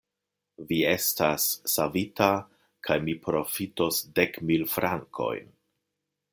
[0.69, 2.31] Vi estas savita
[2.89, 5.57] kaj mi profitos dek mil frankojn.